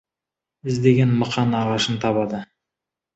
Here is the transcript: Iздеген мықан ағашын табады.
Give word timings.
Iздеген 0.71 1.11
мықан 1.19 1.53
ағашын 1.59 1.99
табады. 2.07 2.41